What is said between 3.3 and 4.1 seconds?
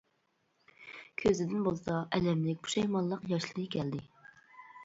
ياشلىرى كەلدى.